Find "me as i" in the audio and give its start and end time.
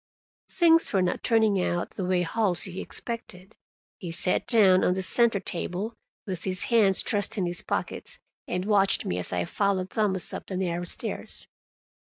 9.05-9.45